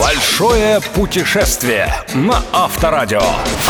Большое 0.00 0.80
путешествие 0.94 1.94
на 2.14 2.42
Авторадио. 2.54 3.20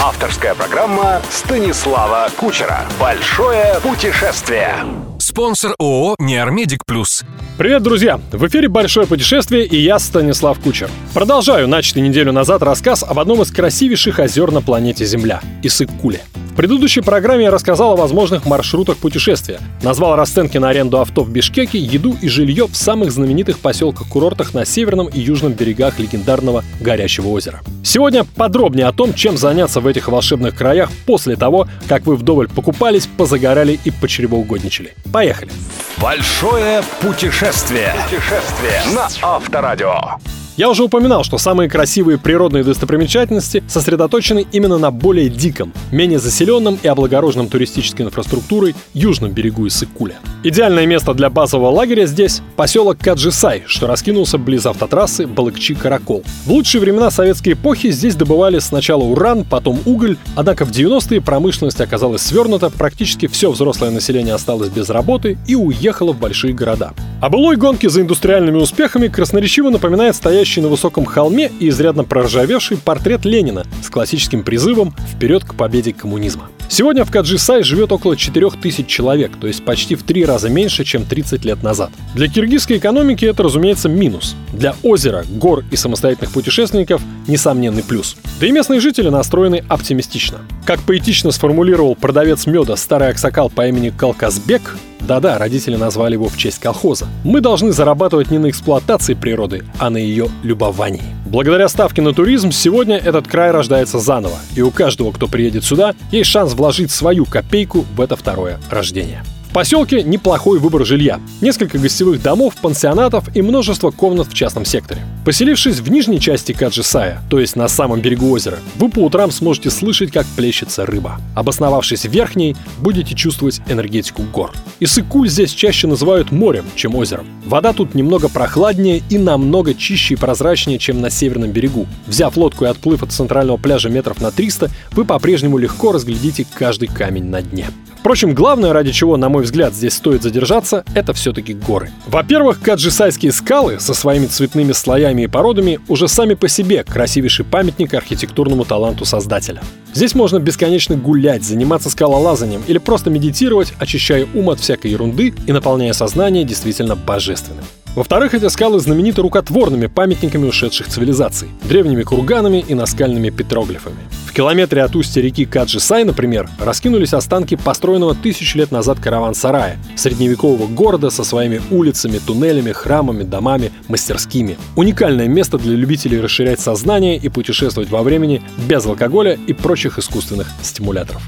Авторская 0.00 0.54
программа 0.54 1.20
Станислава 1.28 2.28
Кучера. 2.36 2.82
Большое 3.00 3.80
путешествие. 3.82 4.76
Спонсор 5.18 5.74
ООО 5.80 6.14
«Неармедик 6.20 6.86
Плюс». 6.86 7.24
Привет, 7.58 7.82
друзья! 7.82 8.20
В 8.30 8.46
эфире 8.46 8.68
«Большое 8.68 9.08
путешествие» 9.08 9.66
и 9.66 9.76
я, 9.76 9.98
Станислав 9.98 10.60
Кучер. 10.60 10.88
Продолжаю 11.12 11.66
начатый 11.66 12.02
неделю 12.02 12.30
назад 12.30 12.62
рассказ 12.62 13.02
об 13.02 13.18
одном 13.18 13.42
из 13.42 13.50
красивейших 13.50 14.20
озер 14.20 14.52
на 14.52 14.62
планете 14.62 15.04
Земля– 15.04 15.40
Иссык-Куле. 15.64 16.20
Предыдущей 16.60 17.00
программе 17.00 17.44
я 17.44 17.50
рассказал 17.50 17.92
о 17.92 17.96
возможных 17.96 18.44
маршрутах 18.44 18.98
путешествия, 18.98 19.60
назвал 19.80 20.14
расценки 20.14 20.58
на 20.58 20.68
аренду 20.68 21.00
авто 21.00 21.24
в 21.24 21.30
Бишкеке, 21.30 21.78
еду 21.78 22.14
и 22.20 22.28
жилье 22.28 22.66
в 22.66 22.76
самых 22.76 23.12
знаменитых 23.12 23.60
поселках-курортах 23.60 24.52
на 24.52 24.66
северном 24.66 25.06
и 25.06 25.18
южном 25.18 25.54
берегах 25.54 25.98
легендарного 25.98 26.62
Горящего 26.78 27.28
озера. 27.28 27.62
Сегодня 27.82 28.24
подробнее 28.24 28.88
о 28.88 28.92
том, 28.92 29.14
чем 29.14 29.38
заняться 29.38 29.80
в 29.80 29.86
этих 29.86 30.08
волшебных 30.08 30.54
краях 30.54 30.90
после 31.06 31.34
того, 31.34 31.66
как 31.88 32.04
вы 32.04 32.14
вдоволь 32.14 32.50
покупались, 32.50 33.06
позагорали 33.06 33.80
и 33.82 33.90
почревоугодничали. 33.90 34.92
Поехали! 35.10 35.50
Большое 35.96 36.82
путешествие. 37.00 37.94
Путешествие 38.04 38.82
на 38.94 39.08
Авторадио. 39.22 40.18
Я 40.60 40.68
уже 40.68 40.82
упоминал, 40.82 41.24
что 41.24 41.38
самые 41.38 41.70
красивые 41.70 42.18
природные 42.18 42.62
достопримечательности 42.62 43.64
сосредоточены 43.66 44.46
именно 44.52 44.76
на 44.76 44.90
более 44.90 45.30
диком, 45.30 45.72
менее 45.90 46.18
заселенном 46.18 46.78
и 46.82 46.86
облагороженном 46.86 47.48
туристической 47.48 48.04
инфраструктурой 48.04 48.74
южном 48.92 49.30
берегу 49.30 49.66
Иссык-Куля. 49.66 50.16
Идеальное 50.44 50.84
место 50.84 51.14
для 51.14 51.30
базового 51.30 51.70
лагеря 51.70 52.04
здесь– 52.04 52.42
поселок 52.56 52.98
Каджисай, 52.98 53.62
что 53.64 53.86
раскинулся 53.86 54.36
близ 54.36 54.66
автотрассы 54.66 55.24
Балыкчи-Каракол. 55.24 56.26
В 56.44 56.50
лучшие 56.52 56.82
времена 56.82 57.10
советской 57.10 57.54
эпохи 57.54 57.90
здесь 57.90 58.14
добывали 58.14 58.58
сначала 58.58 59.04
уран, 59.04 59.46
потом 59.46 59.80
уголь, 59.86 60.18
однако 60.36 60.66
в 60.66 60.72
90-е 60.72 61.22
промышленность 61.22 61.80
оказалась 61.80 62.20
свернута, 62.20 62.68
практически 62.68 63.28
все 63.28 63.50
взрослое 63.50 63.90
население 63.92 64.34
осталось 64.34 64.68
без 64.68 64.90
работы 64.90 65.38
и 65.46 65.54
уехало 65.54 66.12
в 66.12 66.18
большие 66.18 66.52
города. 66.52 66.92
О 67.20 67.28
былой 67.28 67.56
гонке 67.56 67.88
за 67.88 68.00
индустриальными 68.00 68.56
успехами 68.56 69.08
красноречиво 69.08 69.70
напоминает 69.70 70.16
стоящий 70.16 70.40
стоящий 70.40 70.62
на 70.62 70.68
высоком 70.68 71.04
холме 71.04 71.50
и 71.60 71.68
изрядно 71.68 72.04
проржавевший 72.04 72.76
портрет 72.76 73.24
Ленина 73.24 73.64
с 73.82 73.90
классическим 73.90 74.42
призывом 74.42 74.94
«Вперед 75.12 75.44
к 75.44 75.54
победе 75.54 75.92
коммунизма». 75.92 76.48
Сегодня 76.68 77.04
в 77.04 77.10
Каджисай 77.10 77.62
живет 77.62 77.92
около 77.92 78.16
4000 78.16 78.86
человек, 78.86 79.32
то 79.40 79.46
есть 79.46 79.64
почти 79.64 79.96
в 79.96 80.02
три 80.02 80.24
раза 80.24 80.48
меньше, 80.48 80.84
чем 80.84 81.04
30 81.04 81.44
лет 81.44 81.62
назад. 81.62 81.90
Для 82.14 82.28
киргизской 82.28 82.78
экономики 82.78 83.24
это, 83.24 83.42
разумеется, 83.42 83.88
минус. 83.88 84.34
Для 84.52 84.74
озера, 84.82 85.24
гор 85.28 85.64
и 85.70 85.76
самостоятельных 85.76 86.32
путешественников– 86.32 87.02
несомненный 87.26 87.82
плюс. 87.82 88.16
Да 88.40 88.46
и 88.46 88.52
местные 88.52 88.80
жители 88.80 89.08
настроены 89.08 89.64
оптимистично. 89.68 90.38
Как 90.64 90.80
поэтично 90.80 91.32
сформулировал 91.32 91.96
продавец 91.96 92.46
меда 92.46 92.76
старый 92.76 93.08
аксакал 93.08 93.50
по 93.50 93.66
имени 93.66 93.90
Калказбек, 93.90 94.62
да-да, 95.00 95.38
родители 95.38 95.76
назвали 95.76 96.14
его 96.14 96.28
в 96.28 96.36
честь 96.36 96.58
колхоза. 96.58 97.06
Мы 97.24 97.40
должны 97.40 97.72
зарабатывать 97.72 98.30
не 98.30 98.38
на 98.38 98.50
эксплуатации 98.50 99.14
природы, 99.14 99.64
а 99.78 99.90
на 99.90 99.96
ее 99.96 100.28
любовании. 100.42 101.02
Благодаря 101.26 101.68
ставке 101.68 102.02
на 102.02 102.12
туризм 102.12 102.50
сегодня 102.50 102.96
этот 102.96 103.28
край 103.28 103.50
рождается 103.50 103.98
заново, 103.98 104.38
и 104.56 104.62
у 104.62 104.70
каждого, 104.70 105.12
кто 105.12 105.28
приедет 105.28 105.64
сюда, 105.64 105.94
есть 106.10 106.30
шанс 106.30 106.54
вложить 106.54 106.90
свою 106.90 107.24
копейку 107.24 107.84
в 107.94 108.00
это 108.00 108.16
второе 108.16 108.58
рождение. 108.70 109.22
В 109.50 109.52
поселке 109.52 110.04
неплохой 110.04 110.60
выбор 110.60 110.86
жилья. 110.86 111.18
Несколько 111.40 111.76
гостевых 111.76 112.22
домов, 112.22 112.54
пансионатов 112.62 113.24
и 113.34 113.42
множество 113.42 113.90
комнат 113.90 114.28
в 114.28 114.32
частном 114.32 114.64
секторе. 114.64 115.02
Поселившись 115.24 115.80
в 115.80 115.90
нижней 115.90 116.20
части 116.20 116.52
Каджисая, 116.52 117.20
то 117.28 117.40
есть 117.40 117.56
на 117.56 117.66
самом 117.66 118.00
берегу 118.00 118.30
озера, 118.30 118.60
вы 118.76 118.88
по 118.88 119.00
утрам 119.00 119.32
сможете 119.32 119.70
слышать, 119.70 120.12
как 120.12 120.24
плещется 120.36 120.86
рыба. 120.86 121.20
Обосновавшись 121.34 122.06
в 122.06 122.10
верхней, 122.12 122.54
будете 122.78 123.16
чувствовать 123.16 123.60
энергетику 123.66 124.22
гор. 124.22 124.52
Иссык-Куль 124.78 125.28
здесь 125.28 125.50
чаще 125.50 125.88
называют 125.88 126.30
морем, 126.30 126.66
чем 126.76 126.94
озером. 126.94 127.26
Вода 127.44 127.72
тут 127.72 127.96
немного 127.96 128.28
прохладнее 128.28 129.02
и 129.10 129.18
намного 129.18 129.74
чище 129.74 130.14
и 130.14 130.16
прозрачнее, 130.16 130.78
чем 130.78 131.00
на 131.00 131.10
северном 131.10 131.50
берегу. 131.50 131.88
Взяв 132.06 132.36
лодку 132.36 132.66
и 132.66 132.68
отплыв 132.68 133.02
от 133.02 133.10
центрального 133.10 133.56
пляжа 133.56 133.88
метров 133.88 134.20
на 134.20 134.30
300, 134.30 134.70
вы 134.92 135.04
по-прежнему 135.04 135.58
легко 135.58 135.90
разглядите 135.90 136.46
каждый 136.54 136.86
камень 136.86 137.24
на 137.24 137.42
дне. 137.42 137.66
Впрочем, 138.00 138.34
главное, 138.34 138.72
ради 138.72 138.92
чего, 138.92 139.18
на 139.18 139.28
мой 139.28 139.44
взгляд, 139.44 139.74
здесь 139.74 139.92
стоит 139.92 140.22
задержаться, 140.22 140.84
это 140.94 141.12
все-таки 141.12 141.52
горы. 141.52 141.90
Во-первых, 142.06 142.58
каджисайские 142.62 143.30
скалы 143.30 143.78
со 143.78 143.92
своими 143.92 144.24
цветными 144.24 144.72
слоями 144.72 145.22
и 145.22 145.26
породами 145.26 145.80
уже 145.86 146.08
сами 146.08 146.32
по 146.32 146.48
себе 146.48 146.82
красивейший 146.82 147.44
памятник 147.44 147.92
архитектурному 147.92 148.64
таланту 148.64 149.04
создателя. 149.04 149.60
Здесь 149.92 150.14
можно 150.14 150.38
бесконечно 150.38 150.96
гулять, 150.96 151.44
заниматься 151.44 151.90
скалолазанием 151.90 152.62
или 152.66 152.78
просто 152.78 153.10
медитировать, 153.10 153.74
очищая 153.78 154.26
ум 154.32 154.48
от 154.48 154.60
всякой 154.60 154.92
ерунды 154.92 155.34
и 155.46 155.52
наполняя 155.52 155.92
сознание 155.92 156.44
действительно 156.44 156.96
божественным. 156.96 157.64
Во-вторых, 157.96 158.34
эти 158.34 158.48
скалы 158.48 158.78
знамениты 158.78 159.20
рукотворными 159.20 159.86
памятниками 159.86 160.46
ушедших 160.46 160.86
цивилизаций, 160.86 161.48
древними 161.64 162.04
курганами 162.04 162.64
и 162.66 162.74
наскальными 162.74 163.30
петроглифами. 163.30 163.96
В 164.26 164.32
километре 164.32 164.84
от 164.84 164.94
устья 164.94 165.20
реки 165.20 165.44
Каджисай, 165.44 166.04
например, 166.04 166.48
раскинулись 166.60 167.14
останки 167.14 167.56
построенного 167.56 168.14
тысячу 168.14 168.58
лет 168.58 168.70
назад 168.70 169.00
караван-сарая, 169.00 169.76
средневекового 169.96 170.68
города 170.68 171.10
со 171.10 171.24
своими 171.24 171.60
улицами, 171.72 172.18
туннелями, 172.24 172.70
храмами, 172.70 173.24
домами, 173.24 173.72
мастерскими. 173.88 174.56
Уникальное 174.76 175.26
место 175.26 175.58
для 175.58 175.74
любителей 175.74 176.20
расширять 176.20 176.60
сознание 176.60 177.16
и 177.16 177.28
путешествовать 177.28 177.90
во 177.90 178.04
времени 178.04 178.40
без 178.68 178.86
алкоголя 178.86 179.36
и 179.48 179.52
прочих 179.52 179.98
искусственных 179.98 180.46
стимуляторов. 180.62 181.22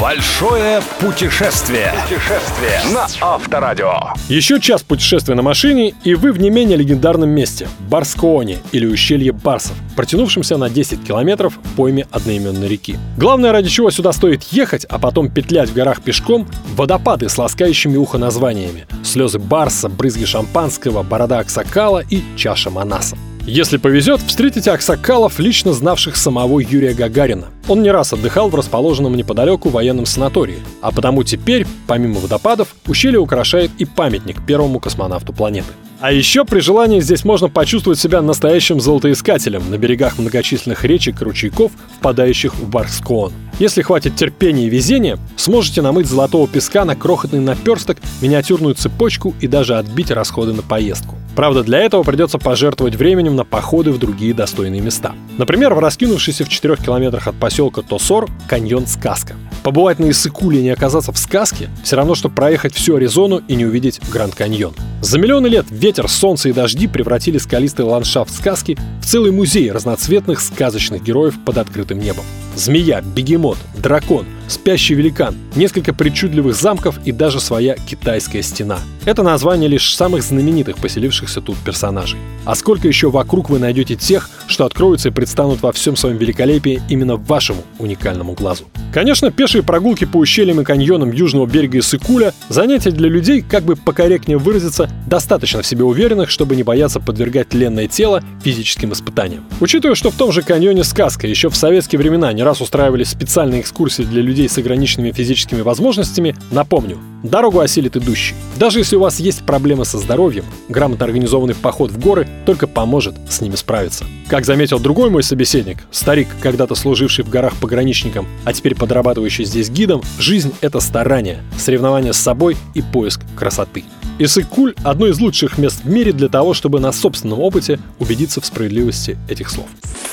Большое 0.00 0.82
путешествие. 1.00 1.92
Путешествие 2.02 2.80
на 2.92 3.06
Авторадио. 3.20 4.12
Еще 4.28 4.60
час 4.60 4.82
путешествия 4.82 5.34
на 5.34 5.42
машине, 5.42 5.94
и 6.04 6.14
вы 6.14 6.32
в 6.32 6.38
не 6.38 6.50
менее 6.50 6.76
легендарном 6.76 7.30
месте– 7.30 7.68
Барскооне 7.88 8.58
или 8.72 8.86
ущелье 8.86 9.32
Барсов, 9.32 9.76
протянувшемся 9.96 10.56
на 10.56 10.70
10 10.70 11.04
километров 11.04 11.58
в 11.62 11.76
пойме 11.76 12.06
одноименной 12.10 12.68
реки. 12.68 12.96
Главное, 13.16 13.52
ради 13.52 13.68
чего 13.68 13.90
сюда 13.90 14.12
стоит 14.12 14.42
ехать, 14.44 14.84
а 14.84 14.98
потом 14.98 15.30
петлять 15.30 15.70
в 15.70 15.74
горах 15.74 16.02
пешком– 16.02 16.46
водопады 16.76 17.28
с 17.28 17.38
ласкающими 17.38 17.96
ухо 17.96 18.18
названиями. 18.18 18.86
Слезы 19.02 19.38
Барса, 19.38 19.88
брызги 19.88 20.24
шампанского, 20.24 21.02
борода 21.02 21.38
Аксакала 21.38 22.02
и 22.08 22.22
чаша 22.36 22.70
Манаса. 22.70 23.16
Если 23.46 23.76
повезет, 23.76 24.22
встретите 24.22 24.70
аксакалов, 24.70 25.38
лично 25.38 25.74
знавших 25.74 26.16
самого 26.16 26.60
Юрия 26.60 26.94
Гагарина. 26.94 27.48
Он 27.68 27.82
не 27.82 27.90
раз 27.90 28.14
отдыхал 28.14 28.48
в 28.48 28.54
расположенном 28.54 29.14
неподалеку 29.14 29.68
военном 29.68 30.06
санатории, 30.06 30.62
а 30.80 30.90
потому 30.90 31.24
теперь, 31.24 31.66
помимо 31.86 32.20
водопадов, 32.20 32.74
ущелье 32.86 33.18
украшает 33.18 33.70
и 33.76 33.84
памятник 33.84 34.44
первому 34.46 34.80
космонавту 34.80 35.34
планеты. 35.34 35.68
А 36.00 36.10
еще 36.10 36.46
при 36.46 36.60
желании 36.60 37.00
здесь 37.00 37.24
можно 37.24 37.50
почувствовать 37.50 37.98
себя 37.98 38.22
настоящим 38.22 38.80
золотоискателем 38.80 39.70
на 39.70 39.76
берегах 39.76 40.18
многочисленных 40.18 40.82
речек 40.84 41.20
и 41.20 41.24
ручейков, 41.24 41.70
впадающих 41.98 42.54
в 42.54 42.68
Барскоон. 42.68 43.32
Если 43.58 43.82
хватит 43.82 44.16
терпения 44.16 44.66
и 44.66 44.70
везения, 44.70 45.18
сможете 45.36 45.82
намыть 45.82 46.06
золотого 46.06 46.48
песка 46.48 46.86
на 46.86 46.96
крохотный 46.96 47.40
наперсток, 47.40 47.98
миниатюрную 48.22 48.74
цепочку 48.74 49.34
и 49.40 49.46
даже 49.46 49.76
отбить 49.76 50.10
расходы 50.10 50.54
на 50.54 50.62
поездку. 50.62 51.16
Правда, 51.34 51.64
для 51.64 51.80
этого 51.80 52.02
придется 52.02 52.38
пожертвовать 52.38 52.94
временем 52.94 53.34
на 53.36 53.44
походы 53.44 53.90
в 53.90 53.98
другие 53.98 54.34
достойные 54.34 54.80
места. 54.80 55.14
Например, 55.36 55.74
в 55.74 55.78
раскинувшийся 55.80 56.44
в 56.44 56.48
4 56.48 56.76
километрах 56.76 57.26
от 57.26 57.34
поселка 57.34 57.82
Тосор 57.82 58.28
каньон 58.48 58.86
Сказка. 58.86 59.34
Побывать 59.64 59.98
на 59.98 60.10
Иссыкуле 60.10 60.60
и 60.60 60.62
не 60.62 60.70
оказаться 60.70 61.10
в 61.10 61.18
сказке– 61.18 61.70
все 61.82 61.96
равно, 61.96 62.14
что 62.14 62.28
проехать 62.28 62.74
всю 62.74 62.96
Аризону 62.96 63.42
и 63.48 63.54
не 63.54 63.64
увидеть 63.64 63.98
Гранд 64.12 64.34
Каньон. 64.34 64.74
За 65.00 65.18
миллионы 65.18 65.46
лет 65.46 65.66
ветер, 65.70 66.08
солнце 66.08 66.50
и 66.50 66.52
дожди 66.52 66.86
превратили 66.86 67.38
скалистый 67.38 67.86
ландшафт 67.86 68.32
сказки 68.32 68.78
в 69.02 69.06
целый 69.06 69.32
музей 69.32 69.72
разноцветных 69.72 70.40
сказочных 70.40 71.02
героев 71.02 71.34
под 71.44 71.58
открытым 71.58 71.98
небом. 71.98 72.24
Змея, 72.54 73.00
бегемот, 73.00 73.58
дракон, 73.76 74.26
спящий 74.48 74.94
великан, 74.94 75.34
несколько 75.56 75.92
причудливых 75.92 76.54
замков 76.54 76.98
и 77.04 77.12
даже 77.12 77.40
своя 77.40 77.74
китайская 77.74 78.42
стена. 78.42 78.78
Это 79.04 79.22
название 79.22 79.68
лишь 79.68 79.94
самых 79.94 80.22
знаменитых 80.22 80.76
поселившихся 80.76 81.40
тут 81.40 81.56
персонажей. 81.58 82.18
А 82.44 82.54
сколько 82.54 82.88
еще 82.88 83.10
вокруг 83.10 83.50
вы 83.50 83.58
найдете 83.58 83.96
тех, 83.96 84.30
что 84.46 84.64
откроются 84.64 85.08
и 85.08 85.12
предстанут 85.12 85.62
во 85.62 85.72
всем 85.72 85.96
своем 85.96 86.16
великолепии 86.16 86.82
именно 86.88 87.16
вашему 87.16 87.62
уникальному 87.78 88.32
глазу. 88.34 88.64
Конечно, 88.92 89.32
пешие 89.32 89.62
прогулки 89.62 90.04
по 90.04 90.18
ущельям 90.18 90.60
и 90.60 90.64
каньонам 90.64 91.10
южного 91.10 91.46
берега 91.46 91.80
Иссыкуля– 91.80 92.32
занятие 92.48 92.92
для 92.92 93.08
людей, 93.08 93.42
как 93.42 93.64
бы 93.64 93.74
покорректнее 93.76 94.38
выразиться, 94.38 94.88
достаточно 95.06 95.62
в 95.62 95.66
себе 95.66 95.84
уверенных, 95.84 96.30
чтобы 96.30 96.54
не 96.54 96.62
бояться 96.62 97.00
подвергать 97.00 97.52
ленное 97.54 97.88
тело 97.88 98.22
физическим 98.42 98.92
испытаниям. 98.92 99.44
Учитывая, 99.60 99.96
что 99.96 100.10
в 100.10 100.14
том 100.14 100.30
же 100.30 100.42
каньоне 100.42 100.84
сказка 100.84 101.26
еще 101.26 101.50
в 101.50 101.56
советские 101.56 101.98
времена 101.98 102.32
не 102.32 102.43
раз 102.44 102.60
устраивали 102.60 103.04
специальные 103.04 103.62
экскурсии 103.62 104.02
для 104.02 104.22
людей 104.22 104.48
с 104.48 104.58
ограниченными 104.58 105.10
физическими 105.12 105.62
возможностями, 105.62 106.36
напомню, 106.50 106.98
дорогу 107.22 107.60
осилит 107.60 107.96
идущий. 107.96 108.34
Даже 108.56 108.78
если 108.78 108.96
у 108.96 109.00
вас 109.00 109.18
есть 109.18 109.44
проблемы 109.44 109.84
со 109.84 109.98
здоровьем, 109.98 110.44
грамотно 110.68 111.04
организованный 111.04 111.54
поход 111.54 111.90
в 111.90 111.98
горы 111.98 112.28
только 112.46 112.66
поможет 112.66 113.14
с 113.28 113.40
ними 113.40 113.56
справиться. 113.56 114.04
Как 114.28 114.44
заметил 114.44 114.78
другой 114.78 115.10
мой 115.10 115.22
собеседник, 115.22 115.78
старик, 115.90 116.28
когда-то 116.40 116.74
служивший 116.74 117.24
в 117.24 117.30
горах 117.30 117.54
пограничником, 117.56 118.26
а 118.44 118.52
теперь 118.52 118.74
подрабатывающий 118.74 119.44
здесь 119.44 119.70
гидом, 119.70 120.02
жизнь— 120.18 120.52
это 120.60 120.80
старание, 120.80 121.42
соревнование 121.58 122.12
с 122.12 122.18
собой 122.18 122.56
и 122.74 122.82
поиск 122.82 123.22
красоты. 123.36 123.84
Иссык-Куль– 124.18 124.74
одно 124.84 125.08
из 125.08 125.18
лучших 125.18 125.58
мест 125.58 125.80
в 125.82 125.88
мире 125.88 126.12
для 126.12 126.28
того, 126.28 126.54
чтобы 126.54 126.78
на 126.78 126.92
собственном 126.92 127.40
опыте 127.40 127.80
убедиться 127.98 128.40
в 128.40 128.46
справедливости 128.46 129.18
этих 129.28 129.50
слов. 129.50 129.66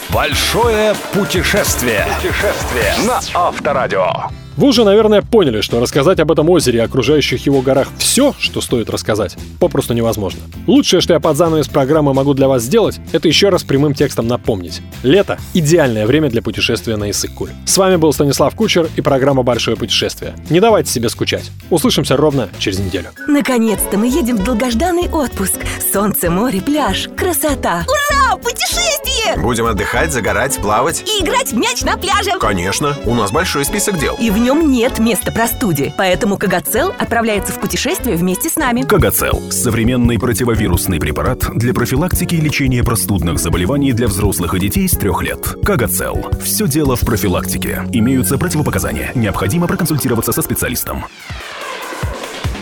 Большое 0.10 0.96
путешествие. 1.14 2.08
Путешествие 2.18 2.96
на 3.06 3.20
Авторадио. 3.36 4.12
Вы 4.58 4.68
уже, 4.68 4.84
наверное, 4.84 5.22
поняли, 5.22 5.62
что 5.62 5.80
рассказать 5.80 6.20
об 6.20 6.32
этом 6.32 6.50
озере 6.50 6.80
и 6.80 6.82
окружающих 6.82 7.46
его 7.46 7.62
горах 7.62 7.88
все, 7.98 8.34
что 8.38 8.62
стоит 8.62 8.90
рассказать, 8.90 9.38
попросту 9.60 9.94
невозможно. 9.94 10.42
Лучшее, 10.68 11.02
что 11.02 11.14
я 11.14 11.20
под 11.20 11.38
занавес 11.38 11.68
программы 11.68 12.14
могу 12.14 12.34
для 12.34 12.48
вас 12.48 12.64
сделать, 12.64 13.00
это 13.12 13.28
еще 13.28 13.50
раз 13.50 13.64
прямым 13.64 13.94
текстом 13.94 14.28
напомнить. 14.28 14.82
Лето– 15.04 15.40
идеальное 15.54 16.06
время 16.06 16.30
для 16.30 16.42
путешествия 16.42 16.98
на 16.98 17.10
Иссык-Куль. 17.10 17.52
С 17.66 17.78
вами 17.78 17.96
был 17.96 18.12
Станислав 18.14 18.56
Кучер 18.56 18.90
и 18.96 19.02
программа 19.02 19.44
«Большое 19.44 19.78
путешествие». 19.78 20.36
Не 20.50 20.60
давайте 20.60 20.92
себе 20.92 21.10
скучать. 21.10 21.50
Услышимся 21.70 22.18
ровно 22.18 22.50
через 22.60 22.80
неделю. 22.80 23.10
Наконец-то 23.28 23.98
мы 23.98 24.08
едем 24.08 24.38
в 24.38 24.44
долгожданный 24.44 25.10
отпуск. 25.10 25.60
Солнце, 25.94 26.30
море, 26.30 26.62
пляж. 26.62 27.10
Красота. 27.16 27.86
Ура! 27.88 28.01
Путешествие! 28.38 29.38
Будем 29.38 29.66
отдыхать, 29.66 30.12
загорать, 30.12 30.58
плавать. 30.58 31.04
И 31.08 31.24
играть 31.24 31.52
в 31.52 31.58
мяч 31.58 31.82
на 31.82 31.98
пляже. 31.98 32.32
Конечно, 32.40 32.96
у 33.06 33.16
нас 33.16 33.32
большой 33.32 33.66
список 33.66 33.98
дел. 34.00 34.16
И 34.20 34.30
в 34.30 34.38
нем 34.38 34.72
нет 34.72 35.00
места 35.00 35.32
простуде. 35.32 35.94
Поэтому 35.98 36.38
Кагацел 36.38 36.94
отправляется 36.98 37.54
в 37.54 37.60
путешествие 37.60 38.16
вместе 38.16 38.50
с 38.50 38.56
нами. 38.56 38.82
Кагацел– 38.82 39.42
современный 39.52 40.20
противовирусный 40.20 41.00
препарат 41.00 41.40
для 41.56 41.74
профилактики 41.74 42.36
и 42.36 42.42
лечения 42.42 42.84
простудных 42.84 43.40
заболеваний 43.40 43.94
для 43.94 44.08
взрослых 44.08 44.54
и 44.54 44.60
детей 44.60 44.88
с 44.88 44.94
трех 44.94 45.22
лет. 45.22 45.56
Кагацел– 45.64 46.30
все 46.44 46.68
дело 46.68 46.96
в 46.96 47.02
профилактике. 47.02 47.84
Имеются 47.92 48.38
противопоказания. 48.38 49.12
Необходимо 49.16 49.68
проконсультироваться 49.68 50.32
со 50.32 50.42
специалистом. 50.42 51.06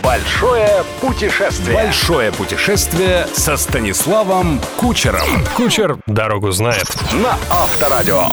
Большое 0.02 0.84
путешествие. 1.00 1.74
Большое 1.74 2.32
путешествие 2.32 3.26
со 3.32 3.56
Станиславом 3.56 4.60
Кучером. 4.76 5.22
Кучер 5.56 5.98
дорогу 6.06 6.50
знает. 6.52 6.86
На 7.12 7.36
Авторадио. 7.50 8.28